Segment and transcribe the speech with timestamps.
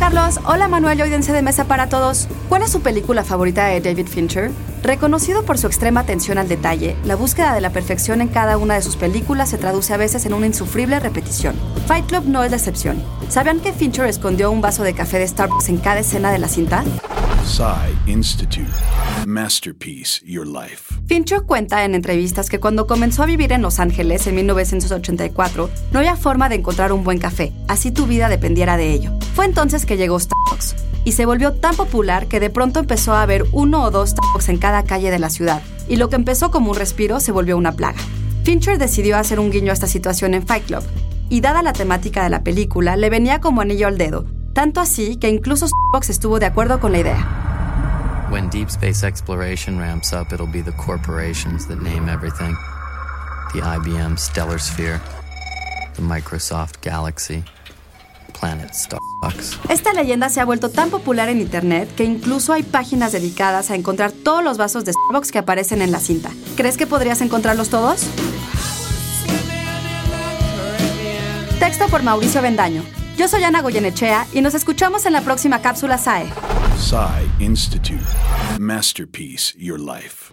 [0.00, 2.26] Carlos, hola Manuel y de mesa para todos.
[2.48, 4.50] ¿Cuál es su película favorita de David Fincher?
[4.82, 8.76] Reconocido por su extrema atención al detalle, la búsqueda de la perfección en cada una
[8.76, 11.54] de sus películas se traduce a veces en una insufrible repetición.
[11.86, 13.04] Fight Club no es la excepción.
[13.28, 16.48] ¿Sabían que Fincher escondió un vaso de café de Starbucks en cada escena de la
[16.48, 16.82] cinta?
[17.44, 18.70] Psy Institute.
[19.26, 20.94] Masterpiece Your Life.
[21.06, 25.98] Fincher cuenta en entrevistas que cuando comenzó a vivir en Los Ángeles en 1984, no
[25.98, 29.12] había forma de encontrar un buen café, así tu vida dependiera de ello.
[29.34, 33.22] Fue entonces que llegó Starbucks, y se volvió tan popular que de pronto empezó a
[33.22, 36.50] haber uno o dos Starbucks en cada calle de la ciudad, y lo que empezó
[36.50, 37.98] como un respiro se volvió una plaga.
[38.44, 40.82] Fincher decidió hacer un guiño a esta situación en Fight Club,
[41.30, 45.16] y dada la temática de la película, le venía como anillo al dedo, tanto así
[45.16, 48.26] que incluso Starbucks estuvo de acuerdo con la idea.
[48.30, 52.56] When deep space exploration ramps up, it'll be the corporations that name everything
[53.52, 55.00] the IBM Stellar Sphere,
[55.96, 57.42] the Microsoft Galaxy,
[58.38, 59.58] Planet Starbucks.
[59.68, 63.74] Esta leyenda se ha vuelto tan popular en internet que incluso hay páginas dedicadas a
[63.74, 66.30] encontrar todos los vasos de Starbucks que aparecen en la cinta.
[66.56, 68.06] ¿Crees que podrías encontrarlos todos?
[71.58, 72.82] Texto por Mauricio Bendaño.
[73.16, 76.26] Yo soy Ana Goyenechea y nos escuchamos en la próxima cápsula SAE.
[76.78, 78.04] Psy Institute.
[78.58, 80.28] Masterpiece Your Life.